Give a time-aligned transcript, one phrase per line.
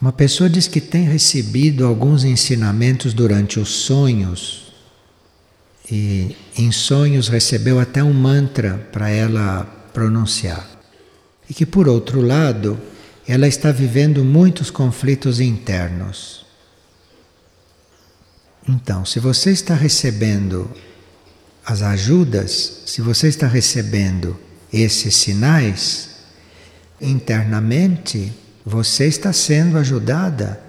[0.00, 4.72] Uma pessoa diz que tem recebido alguns ensinamentos durante os sonhos
[5.90, 10.66] e em sonhos recebeu até um mantra para ela pronunciar.
[11.48, 12.80] E que por outro lado,
[13.28, 16.46] ela está vivendo muitos conflitos internos.
[18.66, 20.70] Então, se você está recebendo
[21.64, 24.38] as ajudas, se você está recebendo
[24.72, 26.10] esses sinais
[27.00, 28.32] internamente,
[28.64, 30.60] você está sendo ajudada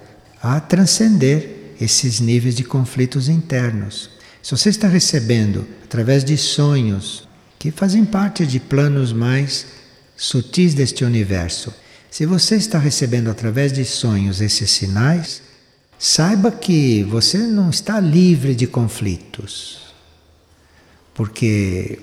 [0.41, 4.09] a transcender esses níveis de conflitos internos.
[4.41, 7.27] Se você está recebendo através de sonhos
[7.59, 9.67] que fazem parte de planos mais
[10.16, 11.73] sutis deste universo,
[12.09, 15.42] se você está recebendo através de sonhos esses sinais,
[15.98, 19.94] saiba que você não está livre de conflitos.
[21.14, 22.00] Porque,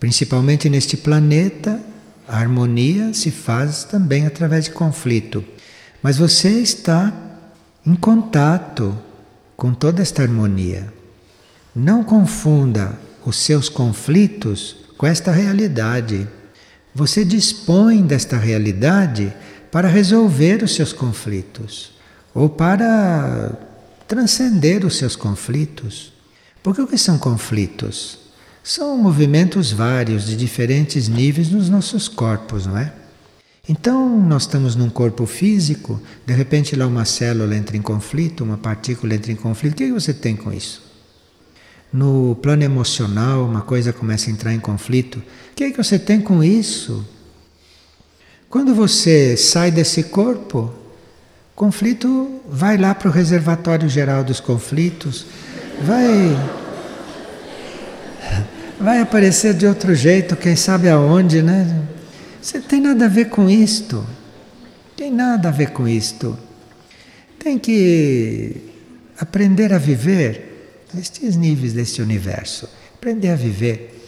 [0.00, 1.80] principalmente neste planeta,
[2.26, 5.44] a harmonia se faz também através de conflito.
[6.02, 7.12] Mas você está
[7.84, 8.96] em contato
[9.56, 10.92] com toda esta harmonia.
[11.74, 16.28] Não confunda os seus conflitos com esta realidade.
[16.94, 19.32] Você dispõe desta realidade
[19.70, 21.92] para resolver os seus conflitos
[22.34, 23.52] ou para
[24.06, 26.12] transcender os seus conflitos.
[26.62, 28.21] Porque o que são conflitos?
[28.62, 32.92] São movimentos vários de diferentes níveis nos nossos corpos, não é?
[33.68, 38.56] Então, nós estamos num corpo físico, de repente lá uma célula entra em conflito, uma
[38.56, 40.82] partícula entra em conflito, o que você tem com isso?
[41.92, 45.98] No plano emocional, uma coisa começa a entrar em conflito, o que, é que você
[45.98, 47.06] tem com isso?
[48.48, 50.72] Quando você sai desse corpo,
[51.54, 55.24] conflito vai lá para o reservatório geral dos conflitos,
[55.82, 56.36] vai
[58.82, 61.86] vai aparecer de outro jeito, quem sabe aonde, né?
[62.40, 64.04] Você tem nada a ver com isto.
[64.96, 66.36] Tem nada a ver com isto.
[67.38, 68.56] Tem que
[69.18, 72.68] aprender a viver nestes níveis deste universo.
[72.94, 74.00] Aprender a viver.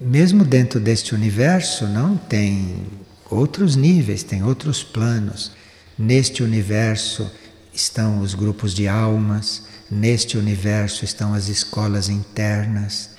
[0.00, 2.84] Mesmo dentro deste universo, não tem
[3.30, 5.52] outros níveis, tem outros planos.
[5.96, 7.30] Neste universo
[7.72, 13.11] estão os grupos de almas, neste universo estão as escolas internas,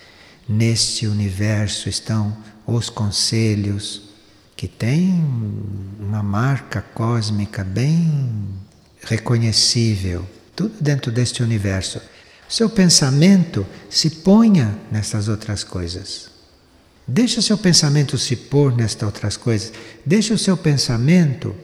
[0.48, 4.10] Neste universo estão os conselhos
[4.56, 5.24] que têm
[6.00, 8.46] uma marca cósmica bem
[9.02, 12.02] reconhecível, tudo dentro deste universo.
[12.48, 16.30] Seu pensamento se ponha nessas outras coisas.
[17.08, 19.74] Deixa seu pensamento se pôr nestas outras coisas.
[20.06, 21.56] Deixa o seu pensamento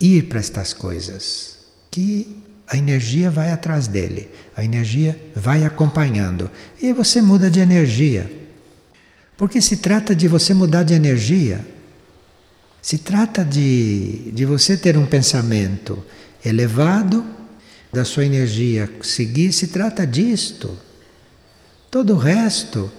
[0.00, 1.58] ir para estas coisas
[1.90, 2.39] que
[2.70, 6.48] a energia vai atrás dele, a energia vai acompanhando
[6.80, 8.30] e você muda de energia.
[9.36, 11.66] Porque se trata de você mudar de energia,
[12.80, 16.02] se trata de, de você ter um pensamento
[16.44, 17.26] elevado,
[17.92, 20.78] da sua energia seguir, se trata disto.
[21.90, 22.90] Todo o resto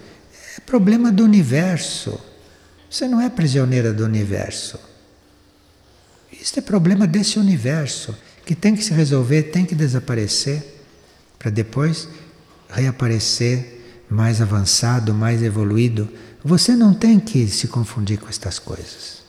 [0.58, 2.20] é problema do universo.
[2.90, 4.78] Você não é prisioneira do universo.
[6.32, 8.14] Isso é problema desse universo
[8.46, 10.64] que tem que se resolver, tem que desaparecer,
[11.38, 12.08] para depois
[12.70, 16.10] reaparecer mais avançado, mais evoluído.
[16.44, 19.22] Você não tem que se confundir com estas coisas.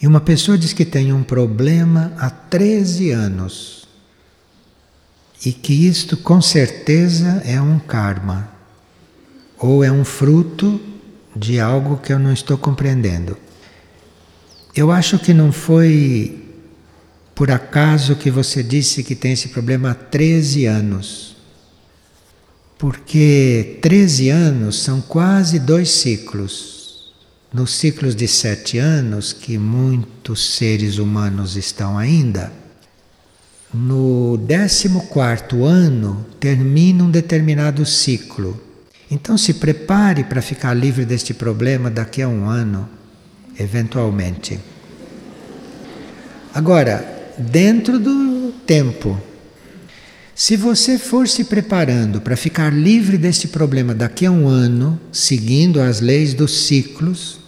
[0.00, 3.86] E uma pessoa diz que tem um problema há 13 anos.
[5.44, 8.48] E que isto com certeza é um karma.
[9.56, 10.80] Ou é um fruto
[11.36, 13.36] de algo que eu não estou compreendendo.
[14.74, 16.42] Eu acho que não foi
[17.34, 21.36] por acaso que você disse que tem esse problema há 13 anos.
[22.78, 27.12] Porque 13 anos são quase dois ciclos.
[27.52, 32.50] Nos ciclos de sete anos, que muitos seres humanos estão ainda,
[33.74, 38.58] no 14 ano termina um determinado ciclo.
[39.10, 42.88] Então se prepare para ficar livre deste problema daqui a um ano
[43.58, 44.58] eventualmente.
[46.54, 49.18] Agora, dentro do tempo,
[50.34, 55.80] se você for se preparando para ficar livre deste problema daqui a um ano, seguindo
[55.80, 57.38] as leis dos ciclos,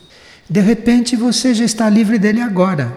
[0.48, 2.96] de repente você já está livre dele agora.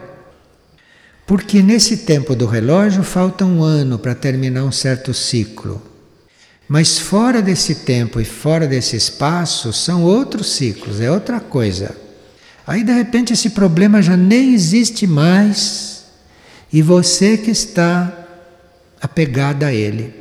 [1.25, 5.81] Porque nesse tempo do relógio falta um ano para terminar um certo ciclo.
[6.69, 11.95] Mas fora desse tempo e fora desse espaço são outros ciclos, é outra coisa.
[12.65, 15.96] Aí de repente esse problema já nem existe mais
[16.71, 18.25] e você que está
[19.01, 20.13] apegada a ele.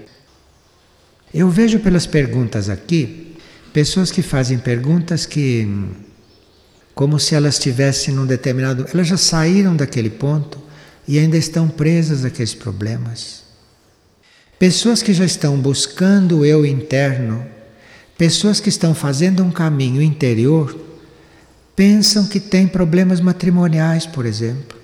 [1.33, 3.37] Eu vejo pelas perguntas aqui
[3.73, 5.69] pessoas que fazem perguntas que
[6.95, 8.87] como se elas estivessem num determinado.
[8.93, 10.59] Elas já saíram daquele ponto
[11.07, 13.43] e ainda estão presas àqueles problemas.
[14.59, 17.45] Pessoas que já estão buscando o eu interno,
[18.17, 20.75] pessoas que estão fazendo um caminho interior,
[21.77, 24.76] pensam que têm problemas matrimoniais, por exemplo.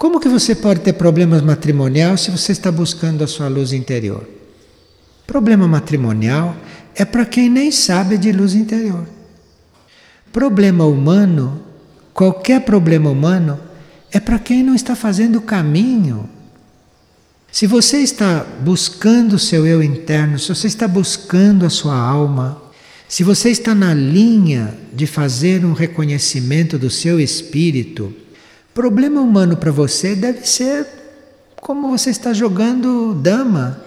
[0.00, 4.26] Como que você pode ter problemas matrimoniais se você está buscando a sua luz interior?
[5.26, 6.56] Problema matrimonial
[6.94, 9.06] é para quem nem sabe de luz interior.
[10.32, 11.60] Problema humano,
[12.14, 13.60] qualquer problema humano,
[14.10, 16.26] é para quem não está fazendo o caminho.
[17.52, 22.62] Se você está buscando o seu eu interno, se você está buscando a sua alma,
[23.06, 28.14] se você está na linha de fazer um reconhecimento do seu espírito,
[28.80, 30.86] problema humano para você deve ser
[31.60, 33.78] como você está jogando dama.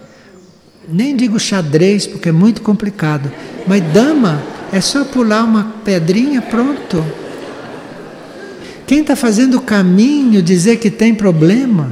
[0.88, 3.32] Nem digo xadrez, porque é muito complicado,
[3.66, 4.40] mas dama
[4.72, 7.04] é só pular uma pedrinha, pronto.
[8.86, 11.92] Quem está fazendo o caminho dizer que tem problema?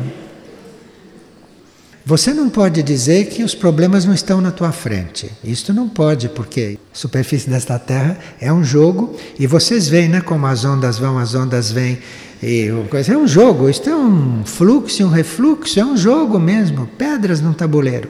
[2.06, 5.32] Você não pode dizer que os problemas não estão na tua frente.
[5.44, 10.22] Isto não pode, porque a superfície desta Terra é um jogo e vocês veem, né,
[10.22, 11.98] como as ondas vão, as ondas vêm.
[12.42, 12.70] E
[13.08, 17.54] é um jogo, isto é um fluxo, um refluxo, é um jogo mesmo, pedras num
[17.54, 18.10] tabuleiro.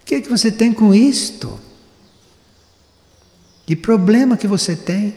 [0.00, 1.60] O que, é que você tem com isto?
[3.66, 5.14] Que problema que você tem?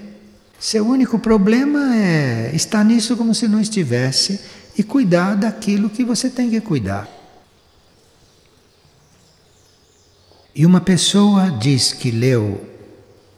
[0.60, 4.42] Seu único problema é estar nisso como se não estivesse
[4.78, 7.07] e cuidar daquilo que você tem que cuidar.
[10.54, 12.62] E uma pessoa diz que leu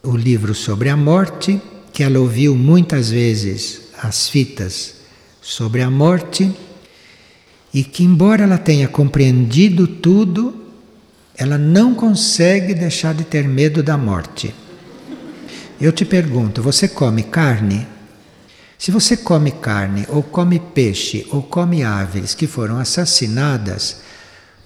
[0.03, 1.61] o livro sobre a morte,
[1.93, 4.94] que ela ouviu muitas vezes as fitas
[5.45, 6.51] sobre a morte,
[7.71, 10.55] e que, embora ela tenha compreendido tudo,
[11.37, 14.55] ela não consegue deixar de ter medo da morte.
[15.79, 17.85] Eu te pergunto: você come carne?
[18.75, 23.97] Se você come carne, ou come peixe, ou come aves que foram assassinadas,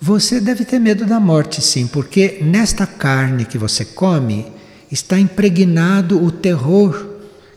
[0.02, 4.48] você deve ter medo da morte, sim, porque nesta carne que você come
[4.90, 7.09] está impregnado o terror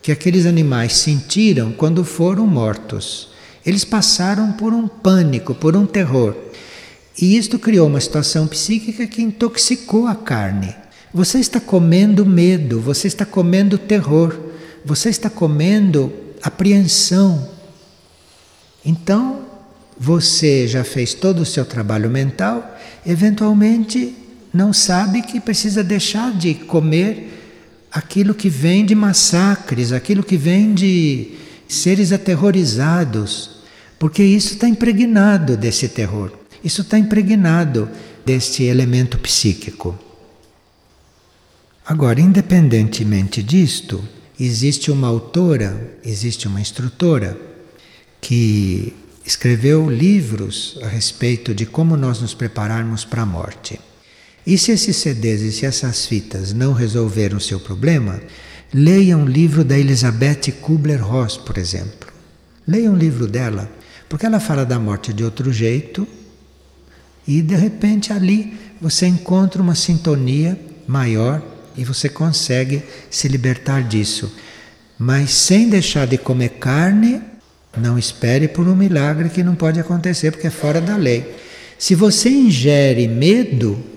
[0.02, 3.30] que aqueles animais sentiram quando foram mortos.
[3.64, 6.34] Eles passaram por um pânico, por um terror.
[7.16, 10.74] E isto criou uma situação psíquica que intoxicou a carne.
[11.14, 14.36] Você está comendo medo, você está comendo terror,
[14.84, 16.12] você está comendo
[16.42, 17.48] apreensão.
[18.84, 19.42] Então,
[19.96, 22.76] você já fez todo o seu trabalho mental,
[23.06, 24.16] eventualmente
[24.52, 27.41] não sabe que precisa deixar de comer
[27.92, 31.32] aquilo que vem de massacres, aquilo que vem de
[31.68, 33.50] seres aterrorizados,
[33.98, 36.32] porque isso está impregnado desse terror,
[36.64, 37.88] isso está impregnado
[38.24, 39.98] deste elemento psíquico.
[41.84, 44.02] Agora, independentemente disto,
[44.40, 47.38] existe uma autora, existe uma instrutora
[48.20, 48.94] que
[49.26, 53.78] escreveu livros a respeito de como nós nos prepararmos para a morte.
[54.46, 58.20] E se esses CDs e se essas fitas não resolveram o seu problema,
[58.74, 62.10] leia um livro da Elizabeth Kubler-Ross, por exemplo.
[62.66, 63.70] Leia um livro dela,
[64.08, 66.06] porque ela fala da morte de outro jeito
[67.26, 71.40] e de repente ali você encontra uma sintonia maior
[71.76, 74.32] e você consegue se libertar disso.
[74.98, 77.22] Mas sem deixar de comer carne,
[77.76, 81.36] não espere por um milagre que não pode acontecer porque é fora da lei.
[81.78, 83.91] Se você ingere medo,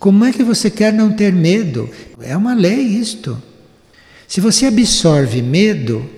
[0.00, 1.90] como é que você quer não ter medo?
[2.22, 3.40] É uma lei isto.
[4.26, 6.08] Se você absorve medo,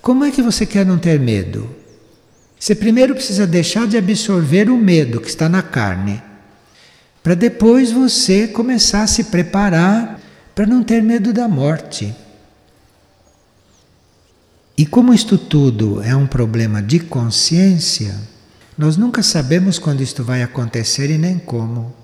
[0.00, 1.68] como é que você quer não ter medo?
[2.58, 6.22] Você primeiro precisa deixar de absorver o medo que está na carne
[7.22, 10.18] para depois você começar a se preparar
[10.54, 12.14] para não ter medo da morte.
[14.78, 18.14] E como isto tudo é um problema de consciência,
[18.78, 21.97] nós nunca sabemos quando isto vai acontecer e nem como.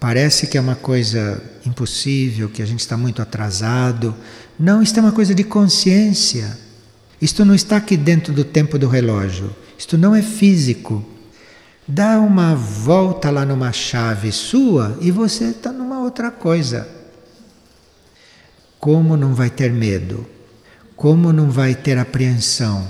[0.00, 4.14] Parece que é uma coisa impossível, que a gente está muito atrasado.
[4.58, 6.56] Não, isto é uma coisa de consciência.
[7.20, 9.54] Isto não está aqui dentro do tempo do relógio.
[9.76, 11.04] Isto não é físico.
[11.86, 16.86] Dá uma volta lá numa chave sua e você está numa outra coisa.
[18.78, 20.24] Como não vai ter medo?
[20.94, 22.86] Como não vai ter apreensão?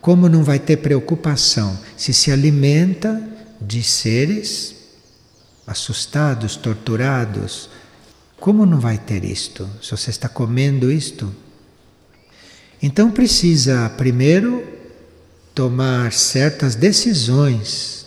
[0.00, 3.22] Como não vai ter preocupação se se alimenta
[3.60, 4.79] de seres
[5.70, 7.70] assustados, torturados?
[8.38, 9.70] Como não vai ter isto?
[9.80, 11.32] Se você está comendo isto?
[12.82, 14.66] Então precisa primeiro
[15.54, 18.06] tomar certas decisões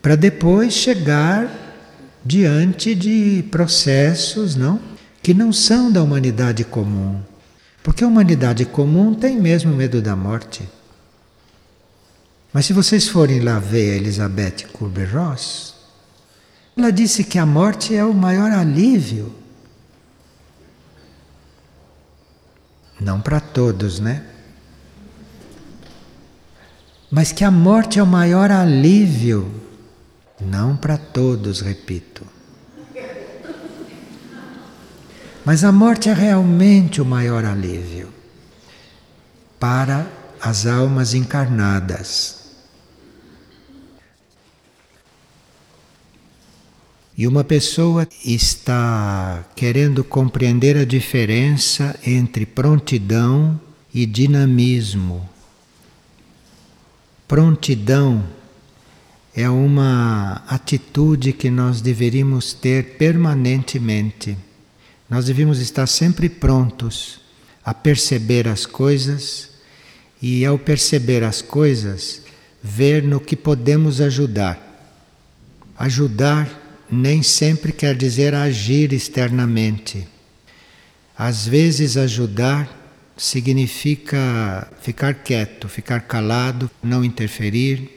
[0.00, 1.50] para depois chegar
[2.24, 4.80] diante de processos, não,
[5.22, 7.20] que não são da humanidade comum.
[7.82, 10.66] Porque a humanidade comum tem mesmo medo da morte.
[12.52, 15.73] Mas se vocês forem lá ver a Elizabeth Kubler-Ross,
[16.76, 19.34] ela disse que a morte é o maior alívio.
[23.00, 24.24] Não para todos, né?
[27.10, 29.62] Mas que a morte é o maior alívio.
[30.40, 32.26] Não para todos, repito.
[35.44, 38.12] Mas a morte é realmente o maior alívio
[39.60, 40.06] para
[40.40, 42.43] as almas encarnadas.
[47.16, 53.60] E uma pessoa está querendo compreender a diferença entre prontidão
[53.94, 55.28] e dinamismo.
[57.28, 58.24] Prontidão
[59.32, 64.36] é uma atitude que nós deveríamos ter permanentemente.
[65.08, 67.20] Nós devíamos estar sempre prontos
[67.64, 69.50] a perceber as coisas
[70.20, 72.22] e, ao perceber as coisas,
[72.60, 74.58] ver no que podemos ajudar.
[75.78, 80.06] Ajudar nem sempre quer dizer agir externamente.
[81.16, 82.82] Às vezes, ajudar
[83.16, 87.90] significa ficar quieto, ficar calado, não interferir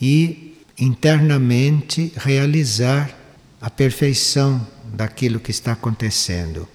[0.00, 3.16] e internamente realizar
[3.60, 6.68] a perfeição daquilo que está acontecendo.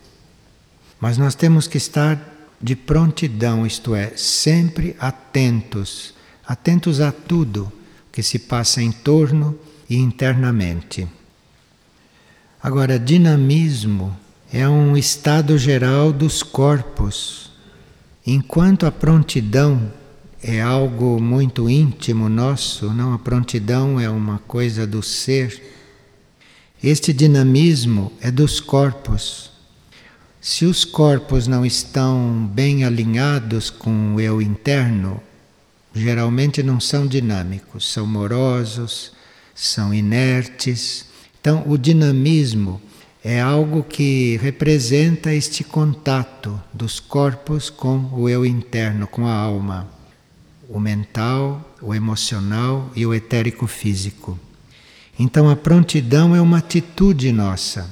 [1.00, 2.20] Mas nós temos que estar
[2.62, 6.14] de prontidão, isto é, sempre atentos,
[6.46, 7.72] atentos a tudo
[8.12, 9.58] que se passa em torno
[9.90, 11.08] e internamente.
[12.62, 14.18] Agora, dinamismo
[14.52, 17.52] é um estado geral dos corpos.
[18.26, 19.94] Enquanto a prontidão
[20.42, 25.62] é algo muito íntimo nosso, não a prontidão é uma coisa do ser.
[26.84, 29.52] Este dinamismo é dos corpos.
[30.42, 35.22] Se os corpos não estão bem alinhados com o eu interno,
[35.94, 39.12] geralmente não são dinâmicos, são morosos,
[39.54, 41.06] são inertes
[41.48, 42.82] então, o dinamismo
[43.24, 49.88] é algo que representa este contato dos corpos com o eu interno, com a alma,
[50.68, 54.38] o mental, o emocional e o etérico físico.
[55.18, 57.89] Então, a prontidão é uma atitude nossa.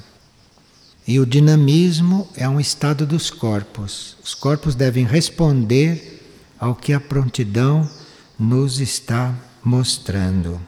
[1.08, 4.18] E o dinamismo é um estado dos corpos.
[4.22, 6.22] Os corpos devem responder
[6.60, 7.90] ao que a prontidão
[8.38, 9.34] nos está
[9.64, 10.60] mostrando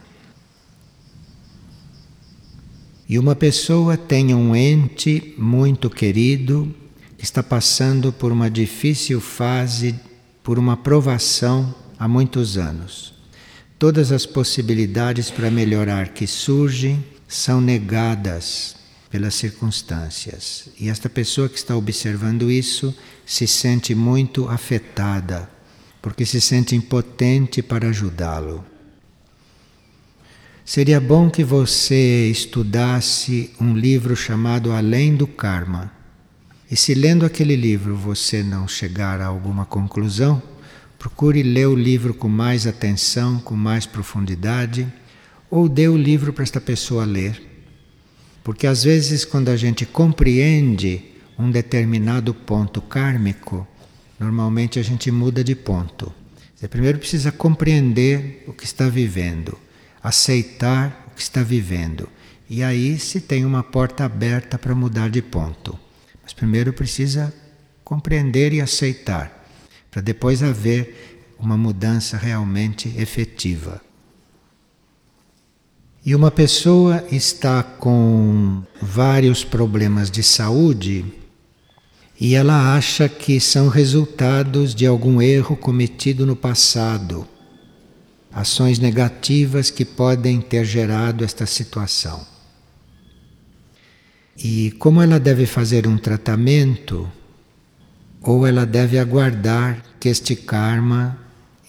[3.09, 6.73] e uma pessoa tem um ente muito querido
[7.17, 9.95] que está passando por uma difícil fase,
[10.43, 13.13] por uma provação há muitos anos.
[13.79, 18.75] Todas as possibilidades para melhorar que surgem são negadas
[19.09, 20.67] pelas circunstâncias.
[20.79, 22.93] E esta pessoa que está observando isso
[23.25, 25.49] se sente muito afetada,
[26.01, 28.65] porque se sente impotente para ajudá-lo.
[30.67, 35.89] Seria bom que você estudasse um livro chamado Além do Karma.
[36.69, 40.43] E se lendo aquele livro você não chegar a alguma conclusão,
[40.99, 44.85] procure ler o livro com mais atenção, com mais profundidade,
[45.49, 47.41] ou dê o livro para esta pessoa ler.
[48.43, 51.01] Porque às vezes, quando a gente compreende
[51.39, 53.65] um determinado ponto kármico,
[54.19, 56.11] normalmente a gente muda de ponto.
[56.53, 59.57] Você primeiro precisa compreender o que está vivendo
[60.01, 62.09] aceitar o que está vivendo.
[62.49, 65.77] E aí se tem uma porta aberta para mudar de ponto.
[66.23, 67.33] Mas primeiro precisa
[67.83, 69.47] compreender e aceitar,
[69.89, 73.81] para depois haver uma mudança realmente efetiva.
[76.05, 81.05] E uma pessoa está com vários problemas de saúde
[82.19, 87.27] e ela acha que são resultados de algum erro cometido no passado
[88.37, 92.23] ações negativas que podem ter gerado esta situação.
[94.37, 97.11] E como ela deve fazer um tratamento,
[98.21, 101.17] ou ela deve aguardar que este karma,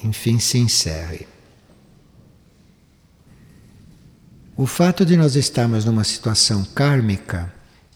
[0.04, 1.26] enfim, se encerre.
[4.54, 7.50] O fato de nós estarmos numa situação kármica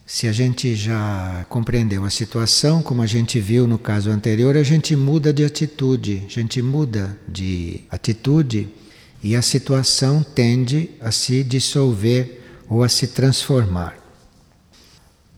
[0.05, 4.63] se a gente já compreendeu a situação, como a gente viu no caso anterior, a
[4.63, 8.67] gente muda de atitude, a gente muda de atitude
[9.23, 13.97] e a situação tende a se dissolver ou a se transformar.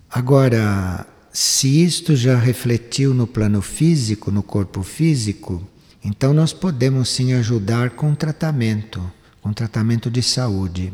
[0.10, 5.62] Agora, se isto já refletiu no plano físico, no corpo físico,
[6.04, 9.04] então nós podemos sim ajudar com tratamento,
[9.42, 10.92] com tratamento de saúde.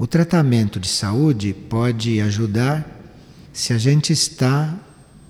[0.00, 2.88] O tratamento de saúde pode ajudar
[3.52, 4.74] se a gente está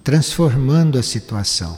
[0.05, 1.77] transformando a situação.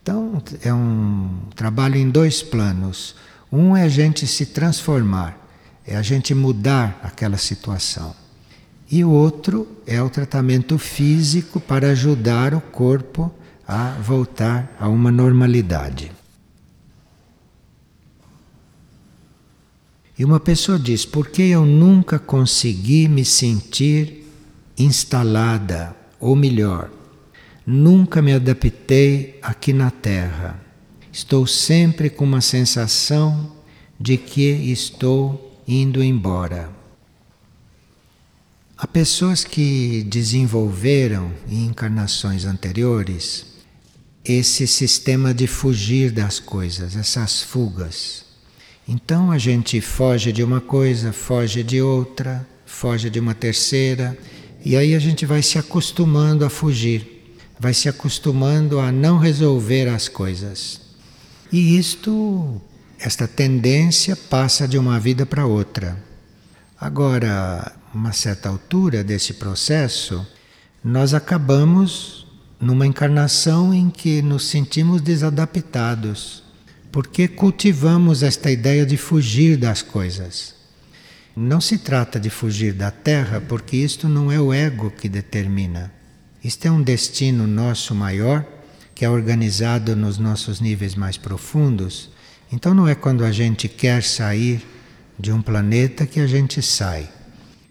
[0.00, 3.16] Então, é um trabalho em dois planos.
[3.50, 5.36] Um é a gente se transformar,
[5.84, 8.14] é a gente mudar aquela situação.
[8.88, 13.34] E o outro é o tratamento físico para ajudar o corpo
[13.66, 16.12] a voltar a uma normalidade.
[20.22, 24.24] E uma pessoa diz: por que eu nunca consegui me sentir
[24.78, 26.92] instalada, ou melhor,
[27.66, 30.64] nunca me adaptei aqui na Terra?
[31.12, 33.50] Estou sempre com uma sensação
[33.98, 36.70] de que estou indo embora.
[38.78, 43.44] Há pessoas que desenvolveram em encarnações anteriores
[44.24, 48.31] esse sistema de fugir das coisas, essas fugas.
[48.86, 54.16] Então a gente foge de uma coisa, foge de outra, foge de uma terceira,
[54.64, 59.88] e aí a gente vai se acostumando a fugir, vai se acostumando a não resolver
[59.88, 60.80] as coisas.
[61.50, 62.60] E isto,
[62.98, 65.96] esta tendência passa de uma vida para outra.
[66.80, 70.26] Agora, uma certa altura desse processo,
[70.82, 72.26] nós acabamos
[72.60, 76.41] numa encarnação em que nos sentimos desadaptados,
[76.92, 80.54] porque cultivamos esta ideia de fugir das coisas.
[81.34, 85.90] Não se trata de fugir da Terra, porque isto não é o ego que determina.
[86.44, 88.44] Isto é um destino nosso maior,
[88.94, 92.10] que é organizado nos nossos níveis mais profundos.
[92.52, 94.62] Então não é quando a gente quer sair
[95.18, 97.08] de um planeta que a gente sai.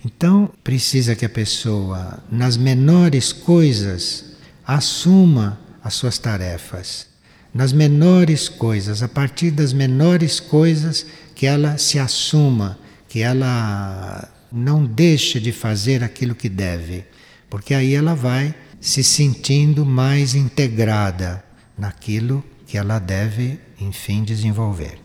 [0.04, 4.26] Então, precisa que a pessoa, nas menores coisas,
[4.66, 7.11] assuma as suas tarefas.
[7.54, 11.06] Nas menores coisas, a partir das menores coisas,
[11.36, 12.80] que ela se assuma,
[13.10, 17.06] que ela não deixe de fazer aquilo que deve,
[17.50, 21.44] porque aí ela vai se sentindo mais integrada
[21.78, 25.00] naquilo que ela deve, enfim, desenvolver.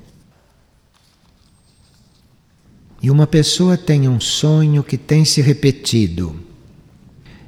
[3.02, 6.40] E uma pessoa tem um sonho que tem se repetido.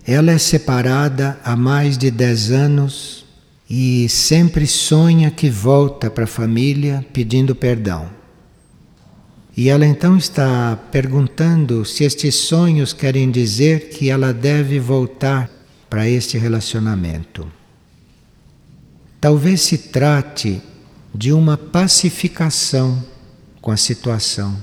[0.06, 3.26] Ela é separada há mais de 10 anos
[3.68, 8.08] e sempre sonha que volta para a família pedindo perdão.
[9.56, 15.50] E ela então está perguntando se estes sonhos querem dizer que ela deve voltar
[15.90, 17.50] para este relacionamento.
[19.20, 20.62] Talvez se trate
[21.14, 23.04] de uma pacificação
[23.60, 24.56] com a situação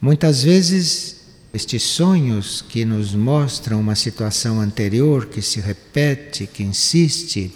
[0.00, 1.16] Muitas vezes,
[1.54, 7.50] estes sonhos que nos mostram uma situação anterior que se repete, que insiste,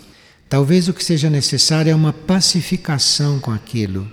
[0.50, 4.06] talvez o que seja necessário é uma pacificação com aquilo.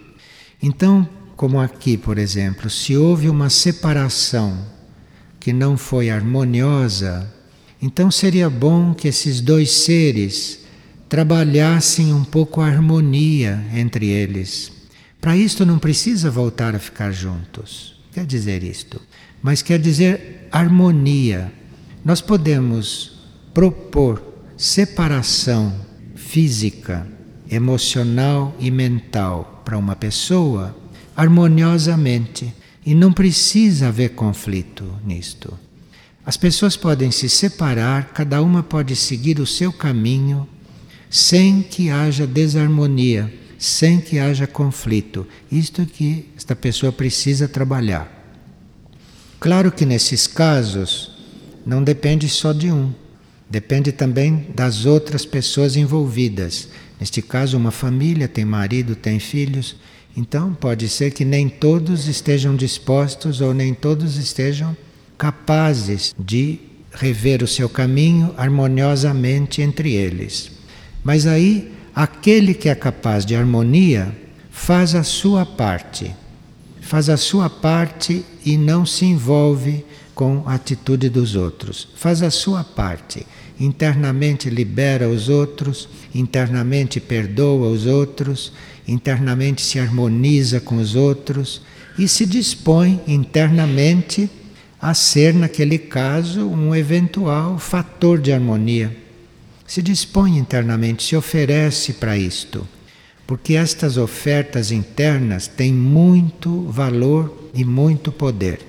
[0.63, 4.65] Então, como aqui, por exemplo, se houve uma separação
[5.37, 7.29] que não foi harmoniosa,
[7.81, 10.59] então seria bom que esses dois seres
[11.09, 14.71] trabalhassem um pouco a harmonia entre eles.
[15.19, 18.99] Para isto não precisa voltar a ficar juntos quer dizer isto,
[19.43, 21.53] mas quer dizer harmonia.
[22.03, 23.19] Nós podemos
[23.53, 24.23] propor
[24.57, 25.85] separação
[26.37, 27.07] física,
[27.49, 30.77] emocional e mental para uma pessoa
[31.15, 32.53] harmoniosamente
[32.85, 35.57] e não precisa haver conflito nisto.
[36.23, 40.47] As pessoas podem se separar, cada uma pode seguir o seu caminho
[41.09, 45.25] sem que haja desarmonia sem que haja conflito.
[45.51, 48.07] Isto que esta pessoa precisa trabalhar.
[49.39, 51.17] Claro que nesses casos
[51.65, 52.93] não depende só de um,
[53.49, 56.67] depende também das outras pessoas envolvidas.
[56.99, 59.75] Neste caso, uma família tem marido, tem filhos,
[60.15, 64.75] então pode ser que nem todos estejam dispostos ou nem todos estejam
[65.17, 66.59] capazes de
[66.91, 70.51] rever o seu caminho harmoniosamente entre eles.
[71.03, 74.15] Mas aí aquele que é capaz de harmonia
[74.49, 76.13] faz a sua parte.
[76.81, 81.87] Faz a sua parte e não se envolve com a atitude dos outros.
[81.95, 83.25] Faz a sua parte.
[83.59, 88.53] Internamente libera os outros, internamente perdoa os outros,
[88.87, 91.61] internamente se harmoniza com os outros
[91.97, 94.29] e se dispõe internamente
[94.79, 99.07] a ser, naquele caso, um eventual fator de harmonia
[99.67, 102.65] se dispõe internamente, se oferece para isto,
[103.27, 108.61] porque estas ofertas internas têm muito valor e muito poder.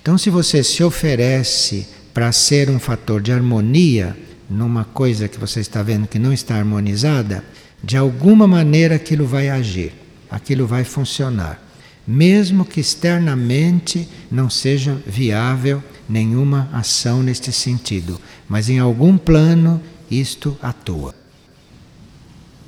[0.00, 4.16] Então, se você se oferece para ser um fator de harmonia
[4.48, 7.44] numa coisa que você está vendo que não está harmonizada,
[7.82, 9.92] de alguma maneira aquilo vai agir,
[10.30, 11.60] aquilo vai funcionar,
[12.06, 20.56] mesmo que externamente não seja viável nenhuma ação neste sentido, mas em algum plano isto
[20.62, 21.14] atua.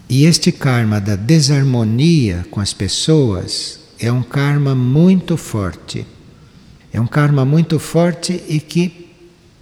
[0.08, 6.06] E este karma da desarmonia com as pessoas é um karma muito forte.
[6.92, 9.05] É um karma muito forte e que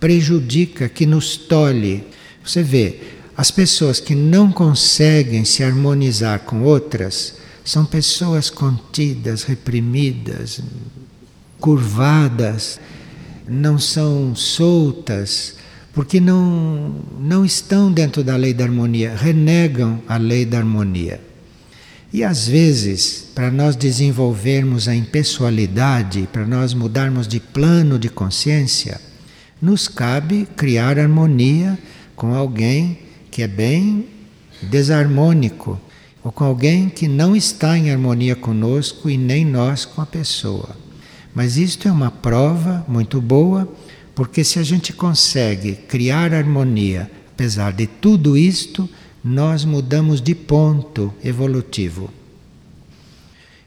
[0.04, 2.04] prejudica, que nos tolhe.
[2.44, 3.00] Você vê,
[3.34, 10.60] as pessoas que não conseguem se harmonizar com outras são pessoas contidas, reprimidas,
[11.58, 12.78] curvadas,
[13.48, 15.54] não são soltas,
[15.94, 21.18] porque não, não estão dentro da lei da harmonia, renegam a lei da harmonia.
[22.12, 29.00] E às vezes, para nós desenvolvermos a impessoalidade, para nós mudarmos de plano de consciência,
[29.64, 31.78] nos cabe criar harmonia
[32.14, 32.98] com alguém
[33.30, 34.06] que é bem
[34.60, 35.80] desarmônico,
[36.22, 40.76] ou com alguém que não está em harmonia conosco e nem nós com a pessoa.
[41.34, 43.66] Mas isto é uma prova muito boa,
[44.14, 48.86] porque se a gente consegue criar harmonia, apesar de tudo isto,
[49.24, 52.10] nós mudamos de ponto evolutivo.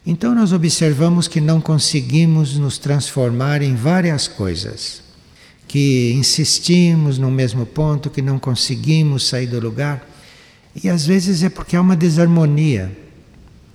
[0.06, 5.07] Então nós observamos que não conseguimos nos transformar em várias coisas,
[5.68, 10.08] que insistimos no mesmo ponto, que não conseguimos sair do lugar.
[10.82, 12.96] E às vezes é porque há uma desarmonia.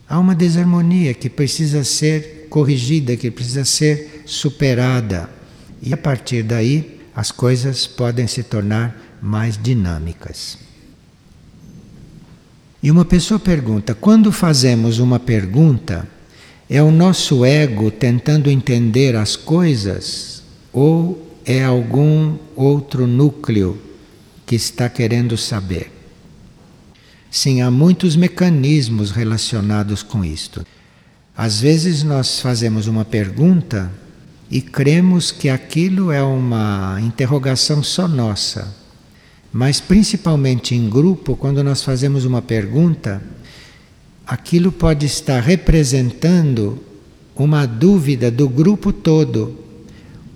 [0.08, 5.28] Há uma desarmonia que precisa ser corrigida, que precisa ser superada.
[5.82, 10.58] E a partir daí as coisas podem se tornar mais dinâmicas.
[12.82, 16.08] E uma pessoa pergunta: quando fazemos uma pergunta,
[16.68, 23.80] é o nosso ego tentando entender as coisas ou é algum outro núcleo
[24.46, 25.90] que está querendo saber?
[27.30, 30.66] Sim, há muitos mecanismos relacionados com isto.
[31.36, 33.90] Às vezes nós fazemos uma pergunta
[34.50, 38.82] e cremos que aquilo é uma interrogação só nossa
[39.52, 43.22] mas principalmente em grupo, quando nós fazemos uma pergunta,
[44.26, 46.82] aquilo pode estar representando
[47.36, 49.58] uma dúvida do grupo todo,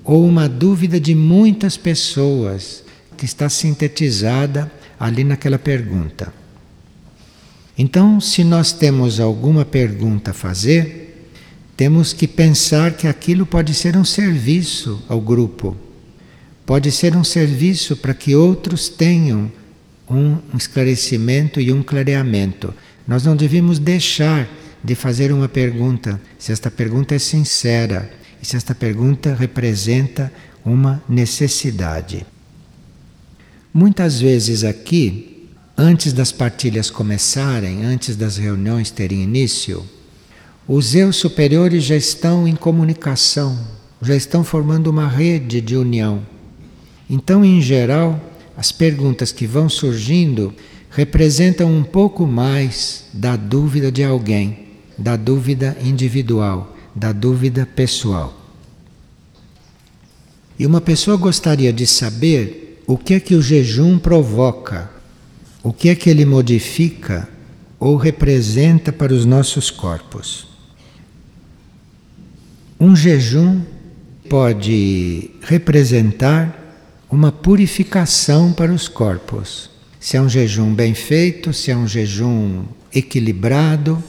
[0.07, 2.83] ou uma dúvida de muitas pessoas,
[3.17, 6.33] que está sintetizada ali naquela pergunta.
[7.77, 11.29] Então, se nós temos alguma pergunta a fazer,
[11.77, 15.77] temos que pensar que aquilo pode ser um serviço ao grupo
[16.67, 19.51] pode ser um serviço para que outros tenham
[20.11, 22.75] um esclarecimento e um clareamento.
[23.07, 24.49] Nós não devíamos deixar
[24.83, 28.11] de fazer uma pergunta, se esta pergunta é sincera
[28.47, 30.33] se esta pergunta representa
[30.65, 32.27] uma necessidade.
[33.73, 39.85] Muitas vezes aqui, antes das partilhas começarem, antes das reuniões terem início,
[40.67, 43.59] os eu superiores já estão em comunicação,
[44.01, 46.23] já estão formando uma rede de união
[47.09, 48.21] então, em geral,
[48.57, 50.53] as perguntas que vão surgindo
[50.91, 54.67] representam um pouco mais da dúvida de alguém,
[54.99, 58.36] da dúvida individual, da dúvida pessoal.
[60.59, 64.91] E uma pessoa gostaria de saber o que é que o jejum provoca,
[65.63, 67.29] o que é que ele modifica
[67.79, 70.49] ou representa para os nossos corpos.
[72.81, 73.61] Um jejum
[74.29, 76.63] pode representar
[77.11, 79.71] uma purificação para os corpos.
[80.01, 82.65] Se é um jejum bem feito, se é um jejum
[82.95, 84.03] equilibrado,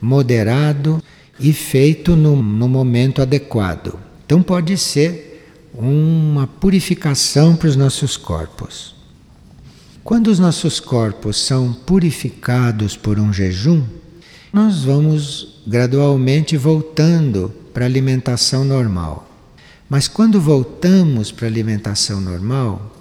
[0.00, 1.02] moderado
[1.38, 3.98] e feito no, no momento adequado.
[4.24, 5.29] Então pode ser
[5.74, 8.94] uma purificação para os nossos corpos.
[10.02, 13.84] Quando os nossos corpos são purificados por um jejum,
[14.52, 19.28] nós vamos gradualmente voltando para a alimentação normal.
[19.88, 22.96] Mas quando voltamos para a alimentação normal,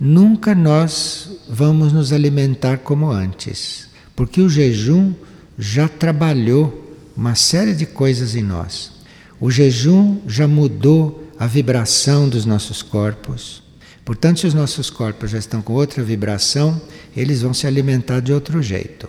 [0.00, 5.12] nunca nós vamos nos alimentar como antes, porque o jejum
[5.58, 8.92] já trabalhou uma série de coisas em nós.
[9.40, 13.64] O jejum já mudou a vibração dos nossos corpos.
[14.04, 16.80] Portanto, se os nossos corpos já estão com outra vibração,
[17.16, 19.08] eles vão se alimentar de outro jeito.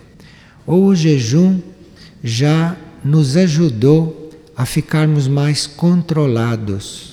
[0.66, 1.60] Ou o jejum
[2.24, 7.12] já nos ajudou a ficarmos mais controlados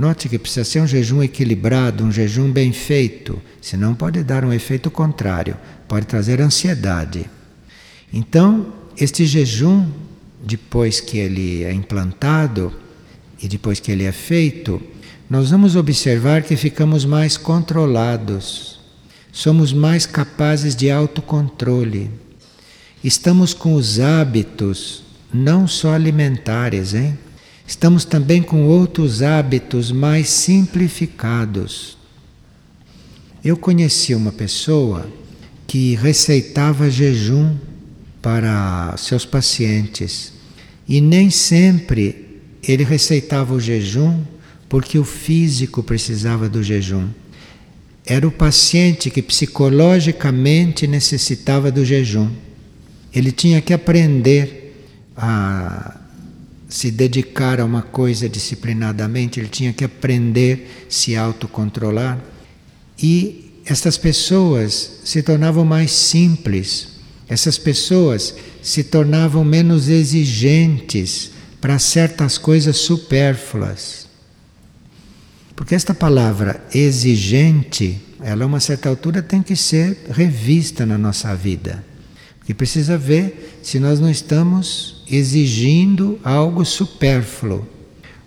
[0.00, 4.52] Note que precisa ser um jejum equilibrado, um jejum bem feito, senão pode dar um
[4.52, 7.28] efeito contrário, pode trazer ansiedade.
[8.10, 9.86] Então, este jejum,
[10.42, 12.72] depois que ele é implantado
[13.42, 14.80] e depois que ele é feito,
[15.28, 18.80] nós vamos observar que ficamos mais controlados,
[19.32, 22.10] somos mais capazes de autocontrole.
[23.02, 27.16] Estamos com os hábitos não só alimentares, hein?
[27.66, 31.96] Estamos também com outros hábitos mais simplificados.
[33.44, 35.08] Eu conheci uma pessoa
[35.66, 37.56] que receitava jejum
[38.20, 40.32] para seus pacientes.
[40.88, 42.19] E nem sempre
[42.62, 44.22] ele receitava o jejum
[44.68, 47.08] porque o físico precisava do jejum.
[48.06, 52.30] Era o paciente que psicologicamente necessitava do jejum.
[53.12, 54.76] Ele tinha que aprender
[55.16, 55.96] a
[56.68, 62.22] se dedicar a uma coisa disciplinadamente, ele tinha que aprender a se autocontrolar.
[63.02, 66.88] E essas pessoas se tornavam mais simples,
[67.28, 74.08] essas pessoas se tornavam menos exigentes para certas coisas supérfluas.
[75.54, 81.34] Porque esta palavra exigente, ela a uma certa altura tem que ser revista na nossa
[81.34, 81.84] vida.
[82.38, 87.66] Porque precisa ver se nós não estamos exigindo algo supérfluo,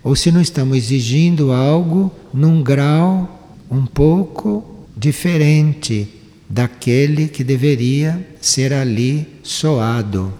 [0.02, 6.08] ou se não estamos exigindo algo num grau um pouco diferente
[6.48, 10.32] daquele que deveria ser ali soado.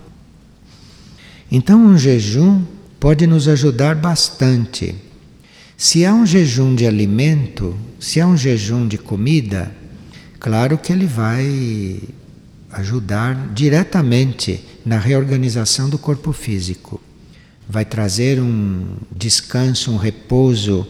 [1.50, 2.62] Então, um jejum
[3.04, 4.94] pode nos ajudar bastante.
[5.76, 9.70] Se há um jejum de alimento, se há um jejum de comida,
[10.40, 12.00] claro que ele vai
[12.72, 16.98] ajudar diretamente na reorganização do corpo físico.
[17.68, 20.88] Vai trazer um descanso, um repouso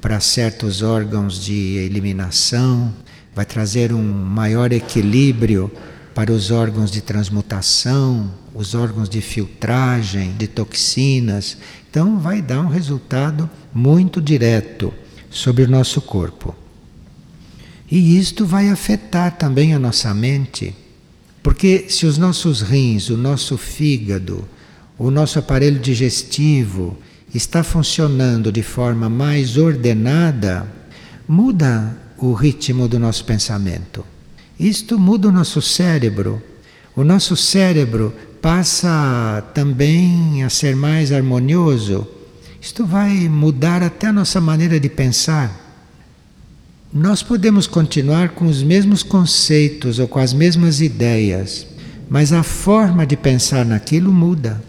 [0.00, 2.94] para certos órgãos de eliminação,
[3.34, 5.68] vai trazer um maior equilíbrio
[6.18, 11.56] para os órgãos de transmutação, os órgãos de filtragem de toxinas.
[11.88, 14.92] Então, vai dar um resultado muito direto
[15.30, 16.56] sobre o nosso corpo.
[17.88, 20.74] E isto vai afetar também a nossa mente
[21.40, 24.44] porque se os nossos rins, o nosso fígado,
[24.98, 26.98] o nosso aparelho digestivo
[27.32, 30.66] está funcionando de forma mais ordenada,
[31.28, 34.04] muda o ritmo do nosso pensamento.
[34.58, 36.42] Isto muda o nosso cérebro.
[36.96, 42.06] O nosso cérebro passa também a ser mais harmonioso.
[42.60, 45.66] Isto vai mudar até a nossa maneira de pensar.
[46.92, 51.66] Nós podemos continuar com os mesmos conceitos ou com as mesmas ideias,
[52.08, 54.60] mas a forma de pensar naquilo muda.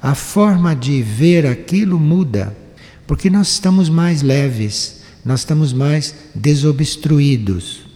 [0.00, 2.56] A forma de ver aquilo muda,
[3.06, 7.87] porque nós estamos mais leves, nós estamos mais desobstruídos.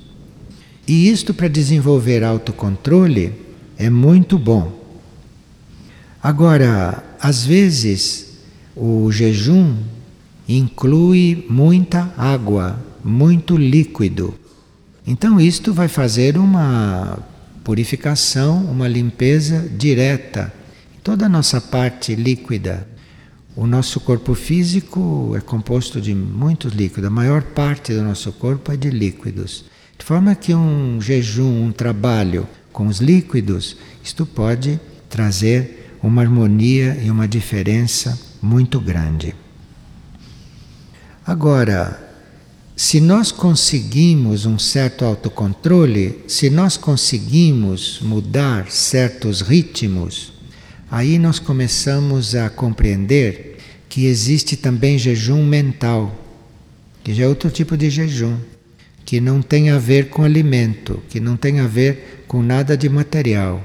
[0.87, 3.33] E isto para desenvolver autocontrole
[3.77, 4.81] é muito bom.
[6.23, 8.39] Agora, às vezes,
[8.77, 9.77] o jejum
[10.49, 14.35] inclui muita água muito líquido.
[15.07, 17.19] Então, isto vai fazer uma
[17.65, 20.53] purificação, uma limpeza direta
[21.03, 22.87] toda a nossa parte líquida.
[23.55, 28.73] O nosso corpo físico é composto de muitos líquidos, a maior parte do nosso corpo
[28.73, 29.65] é de líquidos.
[30.03, 36.99] De forma que um jejum, um trabalho com os líquidos, isto pode trazer uma harmonia
[37.01, 39.33] e uma diferença muito grande.
[41.25, 42.13] Agora,
[42.75, 50.33] se nós conseguimos um certo autocontrole, se nós conseguimos mudar certos ritmos,
[50.91, 56.13] aí nós começamos a compreender que existe também jejum mental,
[57.05, 58.37] que já é outro tipo de jejum,
[59.13, 62.89] que não tem a ver com alimento, que não tem a ver com nada de
[62.89, 63.63] material.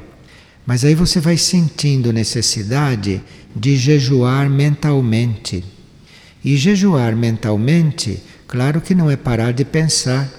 [0.65, 3.21] Mas aí você vai sentindo necessidade
[3.55, 5.63] de jejuar mentalmente.
[6.43, 10.29] E jejuar mentalmente Claro que não é parar de pensar,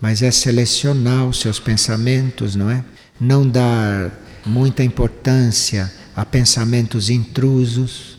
[0.00, 2.82] mas é selecionar os seus pensamentos, não é?
[3.20, 4.10] Não dar
[4.46, 8.18] muita importância a pensamentos intrusos,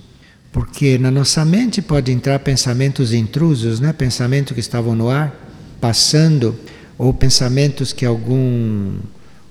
[0.52, 3.92] porque na nossa mente pode entrar pensamentos intrusos, né?
[3.92, 5.51] Pensamentos que estavam no ar,
[5.82, 6.56] passando,
[6.98, 8.94] ou pensamentos que algum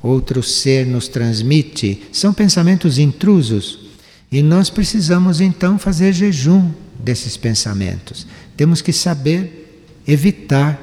[0.03, 3.91] outro ser nos transmite, são pensamentos intrusos.
[4.33, 8.27] E nós precisamos então fazer jejum desses pensamentos.
[8.57, 10.79] Temos que saber evitar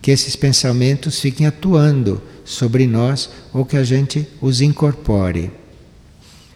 [0.00, 5.50] que esses pensamentos fiquem atuando sobre nós ou que a gente os incorpore.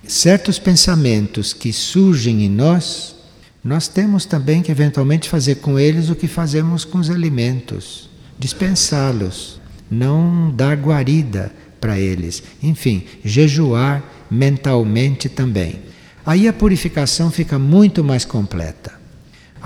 [0.07, 3.17] Certos pensamentos que surgem em nós,
[3.63, 9.61] nós temos também que eventualmente fazer com eles o que fazemos com os alimentos, dispensá-los,
[9.91, 12.43] não dar guarida para eles.
[12.63, 15.81] Enfim, jejuar mentalmente também.
[16.25, 19.07] Aí a purificação fica muito mais completa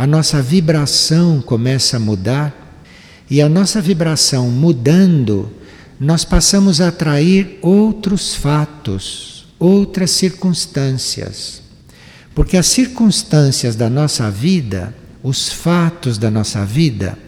[0.00, 2.56] a nossa vibração começa a mudar,
[3.28, 5.52] e a nossa vibração mudando,
[6.00, 11.60] nós passamos a atrair outros fatos, outras circunstâncias.
[12.34, 17.18] Porque as circunstâncias da nossa vida, os fatos da nossa vida,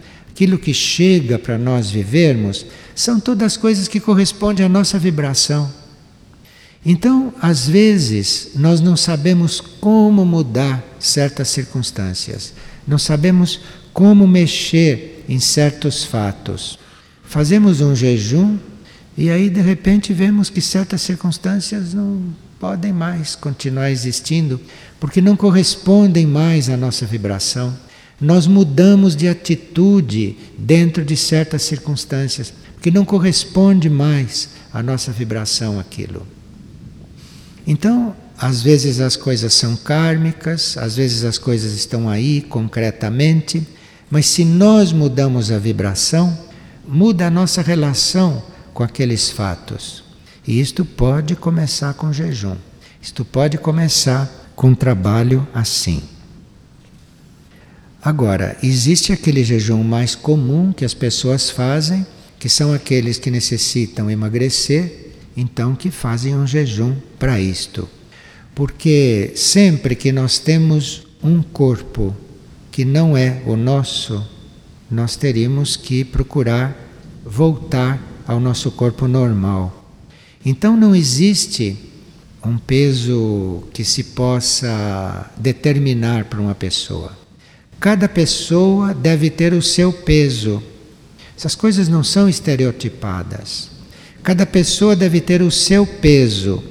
[0.43, 5.73] aquilo que chega para nós vivermos, são todas coisas que correspondem à nossa vibração.
[6.85, 12.53] Então, às vezes, nós não sabemos como mudar certas circunstâncias,
[12.87, 13.61] não sabemos
[13.93, 16.77] como mexer em certos fatos.
[17.23, 18.59] Fazemos um jejum
[19.17, 22.21] e aí, de repente, vemos que certas circunstâncias não
[22.59, 24.61] podem mais continuar existindo,
[24.99, 27.73] porque não correspondem mais à nossa vibração.
[28.23, 35.81] Nós mudamos de atitude dentro de certas circunstâncias, porque não corresponde mais à nossa vibração
[35.81, 36.25] aquilo.
[37.67, 43.67] Então, às vezes as coisas são kármicas, às vezes as coisas estão aí concretamente,
[44.09, 46.39] mas se nós mudamos a vibração,
[46.87, 48.41] muda a nossa relação
[48.73, 50.05] com aqueles fatos.
[50.47, 52.57] E isto pode começar com jejum.
[53.01, 56.03] Isto pode começar com trabalho assim.
[58.05, 62.05] Agora, existe aquele jejum mais comum que as pessoas fazem,
[62.37, 67.88] que são aqueles que necessitam emagrecer, então que fazem um jejum para isto.
[68.57, 72.12] Porque sempre que nós temos um corpo
[72.73, 74.27] que não é o nosso,
[74.91, 76.77] nós teríamos que procurar
[77.25, 79.95] voltar ao nosso corpo normal.
[80.45, 81.77] Então não existe
[82.45, 87.22] um peso que se possa determinar para uma pessoa.
[87.83, 90.62] Cada pessoa deve ter o seu peso.
[91.37, 93.73] Essas coisas não são estereotipadas.
[94.23, 96.62] Cada pessoa deve ter o seu peso.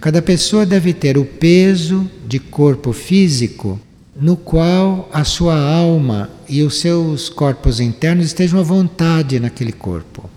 [0.00, 3.78] Cada pessoa deve ter o peso de corpo físico
[4.20, 10.28] no qual a sua alma e os seus corpos internos estejam à vontade naquele corpo.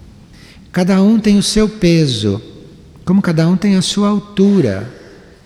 [0.72, 2.40] Cada um tem o seu peso,
[3.04, 4.88] como cada um tem a sua altura.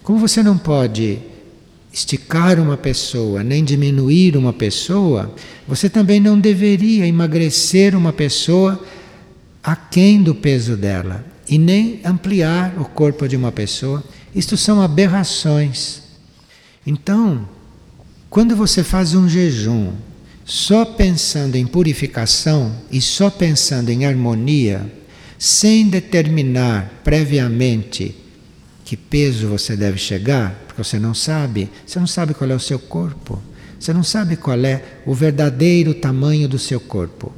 [0.03, 1.19] Como você não pode
[1.97, 5.33] esticar uma pessoa, nem diminuir uma pessoa,
[5.67, 8.85] você também não deveria emagrecer uma pessoa
[9.63, 14.03] aquém do peso dela e nem ampliar o corpo de uma pessoa.
[14.35, 16.03] Isto são aberrações.
[16.85, 17.49] Então,
[18.29, 19.91] quando você faz um jejum
[20.45, 24.85] só pensando em purificação e só pensando em harmonia,
[25.39, 28.15] sem determinar previamente
[28.85, 32.59] que peso você deve chegar, porque você não sabe, você não sabe qual é o
[32.59, 33.41] seu corpo,
[33.79, 37.33] você não sabe qual é o verdadeiro tamanho do seu corpo.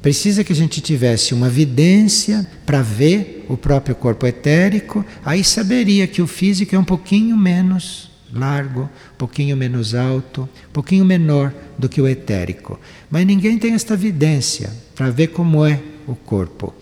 [0.00, 6.06] Precisa que a gente tivesse uma vidência para ver o próprio corpo etérico, aí saberia
[6.06, 11.52] que o físico é um pouquinho menos largo, um pouquinho menos alto, um pouquinho menor
[11.78, 12.80] do que o etérico.
[13.10, 16.74] Mas ninguém tem esta vidência para ver como é o corpo.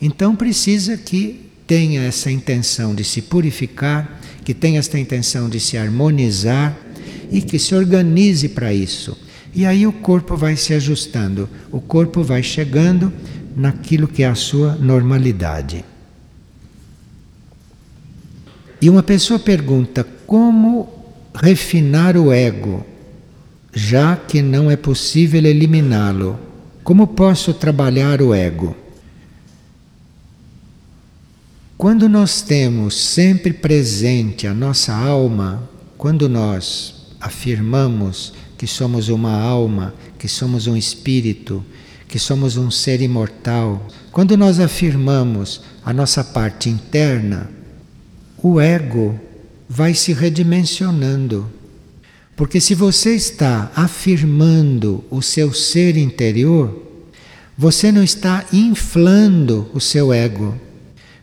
[0.00, 5.76] Então precisa que tenha essa intenção de se purificar, que tenha esta intenção de se
[5.76, 6.74] harmonizar
[7.30, 9.14] e que se organize para isso.
[9.54, 13.12] E aí o corpo vai se ajustando, o corpo vai chegando
[13.54, 15.84] naquilo que é a sua normalidade.
[18.80, 20.88] E uma pessoa pergunta como
[21.34, 22.86] refinar o ego,
[23.74, 26.38] já que não é possível eliminá-lo.
[26.82, 28.74] Como posso trabalhar o ego?
[31.78, 39.94] Quando nós temos sempre presente a nossa alma, quando nós afirmamos que somos uma alma,
[40.18, 41.64] que somos um espírito,
[42.08, 47.48] que somos um ser imortal, quando nós afirmamos a nossa parte interna,
[48.42, 49.14] o ego
[49.68, 51.48] vai se redimensionando.
[52.34, 56.76] Porque se você está afirmando o seu ser interior,
[57.56, 60.66] você não está inflando o seu ego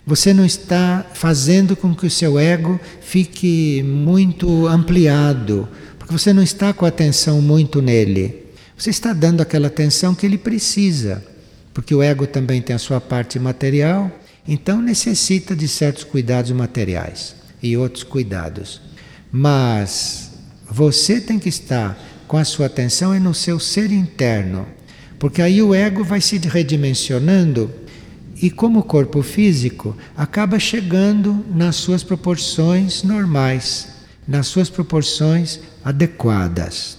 [0.05, 6.43] você não está fazendo com que o seu ego fique muito ampliado, porque você não
[6.43, 8.45] está com atenção muito nele.
[8.77, 11.25] Você está dando aquela atenção que ele precisa,
[11.73, 14.11] porque o ego também tem a sua parte material,
[14.47, 18.81] então necessita de certos cuidados materiais e outros cuidados.
[19.31, 20.33] Mas
[20.69, 24.67] você tem que estar com a sua atenção no seu ser interno,
[25.17, 27.73] porque aí o ego vai se redimensionando
[28.41, 33.87] e como corpo físico acaba chegando nas suas proporções normais,
[34.27, 36.97] nas suas proporções adequadas.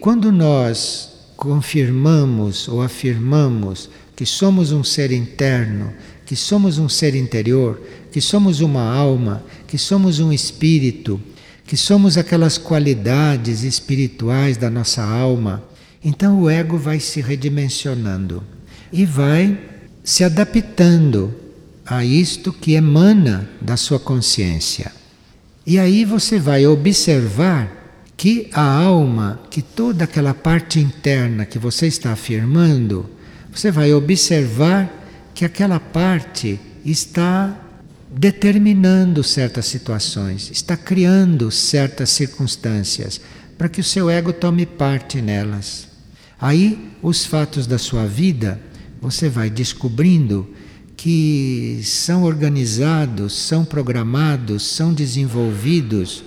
[0.00, 5.92] Quando nós confirmamos ou afirmamos que somos um ser interno,
[6.24, 7.80] que somos um ser interior,
[8.12, 11.20] que somos uma alma, que somos um espírito,
[11.64, 15.62] que somos aquelas qualidades espirituais da nossa alma,
[16.04, 18.42] então o ego vai se redimensionando
[18.92, 19.58] e vai
[20.08, 21.34] se adaptando
[21.84, 24.90] a isto que emana da sua consciência.
[25.66, 31.86] E aí você vai observar que a alma, que toda aquela parte interna que você
[31.86, 33.04] está afirmando,
[33.52, 34.90] você vai observar
[35.34, 37.54] que aquela parte está
[38.10, 43.20] determinando certas situações, está criando certas circunstâncias
[43.58, 45.86] para que o seu ego tome parte nelas.
[46.40, 48.58] Aí, os fatos da sua vida,
[49.00, 50.48] você vai descobrindo
[50.96, 56.24] que são organizados, são programados, são desenvolvidos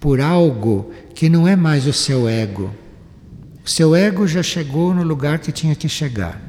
[0.00, 2.70] por algo que não é mais o seu ego.
[3.64, 6.40] O seu ego já chegou no lugar que tinha que chegar.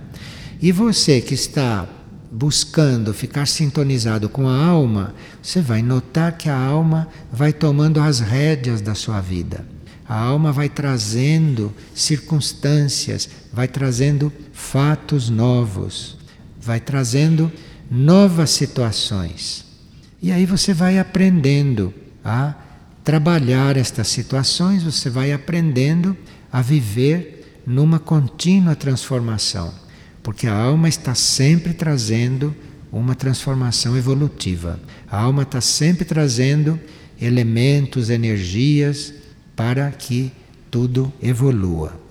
[0.61, 1.87] E você que está
[2.31, 8.19] buscando ficar sintonizado com a alma, você vai notar que a alma vai tomando as
[8.19, 9.65] rédeas da sua vida.
[10.07, 16.17] A alma vai trazendo circunstâncias, vai trazendo fatos novos,
[16.59, 17.51] vai trazendo
[17.91, 19.65] novas situações.
[20.21, 21.93] E aí você vai aprendendo
[22.23, 22.55] a
[23.03, 26.17] trabalhar estas situações, você vai aprendendo
[26.51, 29.73] a viver numa contínua transformação,
[30.23, 32.55] porque a alma está sempre trazendo
[32.91, 34.79] uma transformação evolutiva.
[35.11, 36.79] A alma está sempre trazendo
[37.21, 39.13] elementos, energias
[39.53, 40.31] para que
[40.71, 42.04] tudo evolua.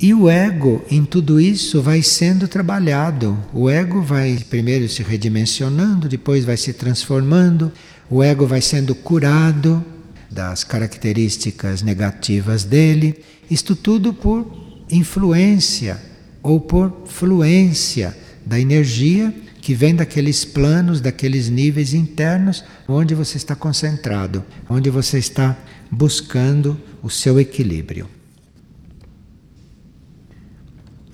[0.00, 3.36] E o ego, em tudo isso, vai sendo trabalhado.
[3.52, 7.72] O ego vai primeiro se redimensionando, depois vai se transformando,
[8.08, 9.84] o ego vai sendo curado
[10.30, 13.24] das características negativas dele.
[13.50, 14.46] Isto tudo por
[14.88, 16.00] influência
[16.44, 23.56] ou por fluência da energia que vem daqueles planos, daqueles níveis internos onde você está
[23.56, 25.58] concentrado, onde você está
[25.90, 28.08] buscando o seu equilíbrio.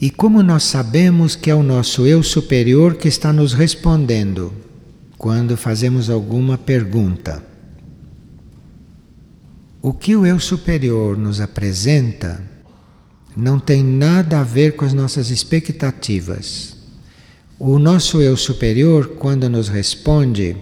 [0.05, 4.53] E como nós sabemos que é o nosso eu superior que está nos respondendo
[5.17, 7.43] quando fazemos alguma pergunta?
[9.81, 12.39] O que o eu superior nos apresenta
[13.35, 16.77] não tem nada a ver com as nossas expectativas.
[17.59, 20.55] O nosso eu superior, quando nos responde,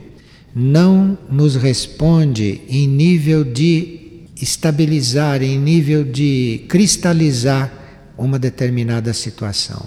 [0.54, 7.81] não nos responde em nível de estabilizar, em nível de cristalizar
[8.16, 9.86] uma determinada situação.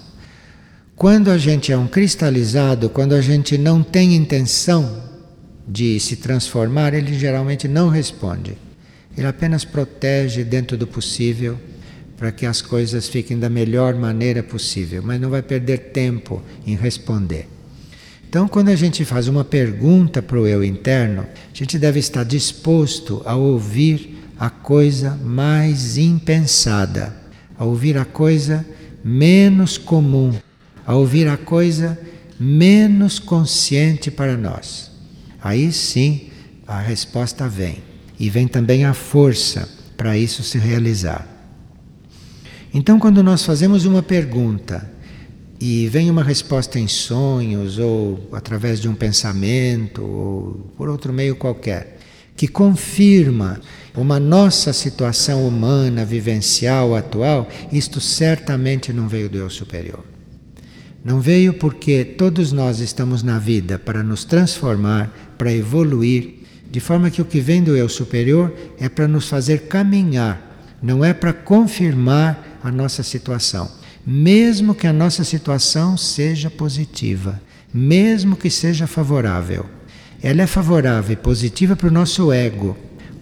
[0.96, 5.02] Quando a gente é um cristalizado, quando a gente não tem intenção
[5.68, 8.56] de se transformar, ele geralmente não responde.
[9.16, 11.58] Ele apenas protege dentro do possível
[12.16, 16.74] para que as coisas fiquem da melhor maneira possível, mas não vai perder tempo em
[16.74, 17.46] responder.
[18.26, 22.24] Então, quando a gente faz uma pergunta para o eu interno, a gente deve estar
[22.24, 27.25] disposto a ouvir a coisa mais impensada
[27.58, 28.64] a ouvir a coisa
[29.04, 30.32] menos comum,
[30.86, 31.98] a ouvir a coisa
[32.38, 34.90] menos consciente para nós.
[35.42, 36.28] Aí sim
[36.66, 37.78] a resposta vem.
[38.18, 41.26] E vem também a força para isso se realizar.
[42.72, 44.90] Então, quando nós fazemos uma pergunta
[45.60, 51.36] e vem uma resposta em sonhos, ou através de um pensamento, ou por outro meio
[51.36, 51.98] qualquer,
[52.36, 53.60] que confirma
[53.96, 60.04] uma nossa situação humana, vivencial, atual, isto certamente não veio do eu superior.
[61.02, 67.10] Não veio porque todos nós estamos na vida para nos transformar, para evoluir, de forma
[67.10, 71.32] que o que vem do eu superior é para nos fazer caminhar, não é para
[71.32, 73.70] confirmar a nossa situação.
[74.04, 77.40] Mesmo que a nossa situação seja positiva,
[77.72, 79.64] mesmo que seja favorável.
[80.22, 82.76] Ela é favorável e positiva para o nosso ego,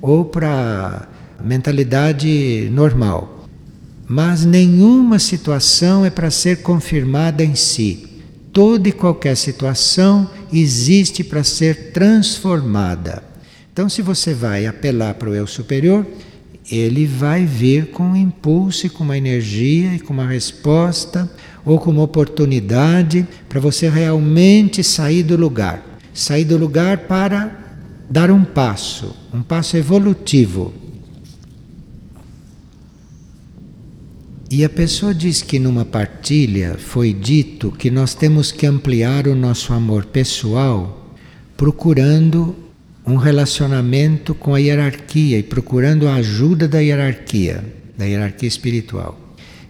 [0.04, 1.08] ou para
[1.42, 3.48] mentalidade normal.
[4.06, 8.06] Mas nenhuma situação é para ser confirmada em si.
[8.52, 13.22] Toda e qualquer situação existe para ser transformada.
[13.72, 16.06] Então, se você vai apelar para o eu superior,
[16.70, 21.30] ele vai vir com um impulso e com uma energia e com uma resposta
[21.64, 25.82] ou com uma oportunidade para você realmente sair do lugar.
[26.12, 27.63] Sair do lugar para
[28.08, 30.72] dar um passo, um passo evolutivo.
[34.50, 39.34] E a pessoa diz que numa partilha foi dito que nós temos que ampliar o
[39.34, 41.12] nosso amor pessoal
[41.56, 42.54] procurando
[43.06, 47.64] um relacionamento com a hierarquia e procurando a ajuda da hierarquia,
[47.98, 49.18] da hierarquia espiritual.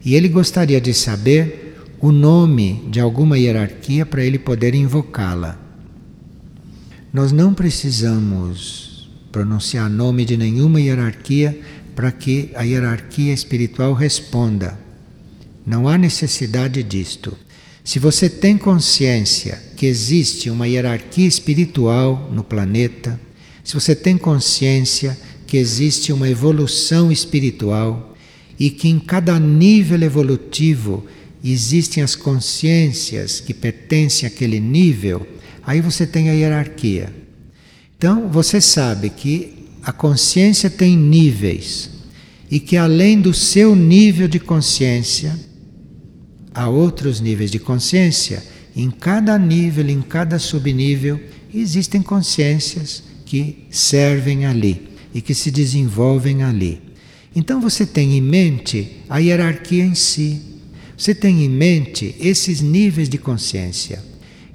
[0.04, 5.63] E ele gostaria de saber o nome de alguma hierarquia para ele poder invocá-la.
[7.14, 11.56] Nós não precisamos pronunciar nome de nenhuma hierarquia
[11.94, 14.76] para que a hierarquia espiritual responda.
[15.64, 17.38] Não há necessidade disto.
[17.84, 23.20] Se você tem consciência que existe uma hierarquia espiritual no planeta,
[23.62, 28.16] se você tem consciência que existe uma evolução espiritual
[28.58, 31.06] e que em cada nível evolutivo
[31.44, 35.24] existem as consciências que pertencem àquele nível,
[35.66, 37.12] aí você tem a hierarquia.
[37.96, 41.90] Então você sabe que a consciência tem níveis
[42.50, 45.38] e que além do seu nível de consciência,
[46.54, 48.42] há outros níveis de consciência.
[48.76, 51.20] Em cada nível, em cada subnível,
[51.52, 56.80] existem consciências que servem ali e que se desenvolvem ali.
[57.34, 60.40] Então você tem em mente a hierarquia em si.
[60.96, 64.02] Você tem em mente esses níveis de consciência.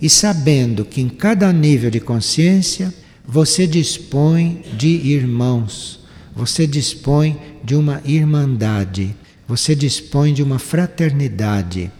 [0.01, 2.93] E sabendo que em cada nível de consciência
[3.27, 5.99] você dispõe de irmãos,
[6.35, 9.15] você dispõe de uma irmandade,
[9.47, 11.91] você dispõe de uma fraternidade.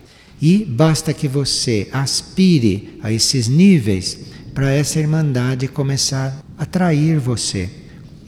[0.41, 4.18] E basta que você aspire a esses níveis
[4.54, 7.70] para essa irmandade começar a atrair você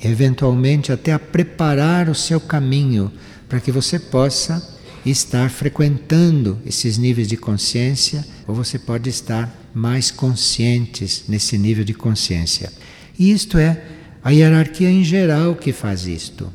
[0.03, 3.11] eventualmente até a preparar o seu caminho
[3.47, 4.67] para que você possa
[5.05, 11.93] estar frequentando esses níveis de consciência, ou você pode estar mais conscientes nesse nível de
[11.93, 12.72] consciência.
[13.17, 13.84] E isto é
[14.24, 16.51] a hierarquia em geral que faz isto.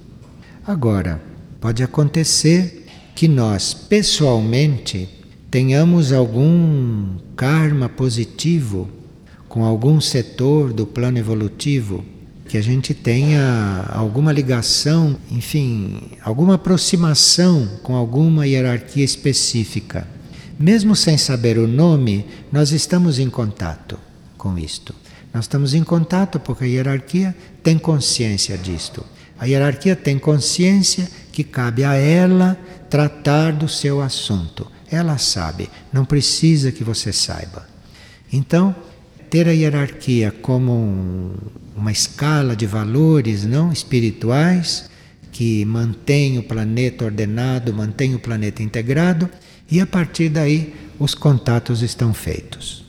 [0.67, 1.21] Agora,
[1.61, 5.09] pode acontecer que nós, pessoalmente,
[5.51, 8.89] tenhamos algum karma positivo
[9.49, 12.05] com algum setor do plano evolutivo
[12.49, 20.07] que a gente tenha alguma ligação, enfim, alguma aproximação com alguma hierarquia específica.
[20.59, 23.99] Mesmo sem saber o nome, nós estamos em contato
[24.39, 24.95] com isto.
[25.33, 29.05] Nós estamos em contato porque a hierarquia tem consciência disto.
[29.39, 34.67] A hierarquia tem consciência que cabe a ela tratar do seu assunto.
[34.91, 37.69] Ela sabe, não precisa que você saiba.
[38.33, 38.75] Então,
[39.29, 41.35] ter a hierarquia como um,
[41.77, 44.89] uma escala de valores não espirituais
[45.31, 49.29] que mantém o planeta ordenado, mantém o planeta integrado
[49.71, 52.86] e a partir daí os contatos estão feitos.